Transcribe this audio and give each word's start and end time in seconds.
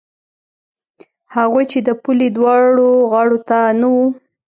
هغوی 1.35 1.63
چې 1.71 1.79
د 1.87 1.89
پولې 2.03 2.27
دواړو 2.37 2.89
غاړو 3.11 3.37
ته 3.49 3.59
نه 3.79 3.87
وو. 3.93 4.05